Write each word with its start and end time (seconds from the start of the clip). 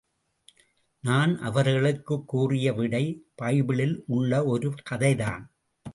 நான் 0.99 1.37
அவர்களுக்குக் 1.37 2.27
கூறிய 2.27 2.73
விடை 2.73 3.25
பைபிளில் 3.41 4.03
உள்ள 4.07 4.45
ஒரு 4.45 4.73
கதைதான். 4.89 5.45